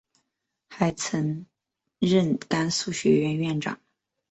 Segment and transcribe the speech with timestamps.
[0.67, 1.45] 还曾
[1.99, 3.79] 任甘肃学院院长。